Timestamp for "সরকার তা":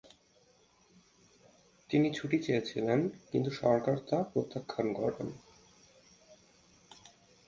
3.51-4.17